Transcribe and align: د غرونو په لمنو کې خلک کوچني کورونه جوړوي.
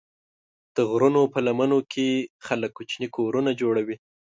د 0.75 0.77
غرونو 0.91 1.21
په 1.33 1.39
لمنو 1.47 1.79
کې 1.91 2.07
خلک 2.45 2.71
کوچني 2.77 3.07
کورونه 3.15 3.51
جوړوي. 3.61 3.95